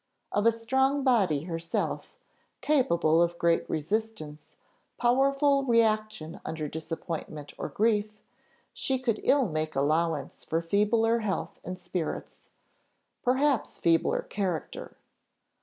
Of 0.31 0.47
a 0.47 0.51
strong 0.51 1.03
body 1.03 1.41
herself, 1.43 2.17
capable 2.61 3.21
of 3.21 3.37
great 3.37 3.69
resistance, 3.69 4.57
powerful 4.97 5.63
reaction 5.63 6.41
under 6.43 6.67
disappointment 6.67 7.53
or 7.59 7.69
grief, 7.69 8.23
she 8.73 8.97
could 8.97 9.21
ill 9.23 9.47
make 9.47 9.75
allowance 9.75 10.43
for 10.43 10.59
feebler 10.59 11.19
health 11.19 11.59
and 11.63 11.77
spirits 11.77 12.49
perhaps 13.21 13.77
feebler 13.77 14.23
character. 14.23 14.97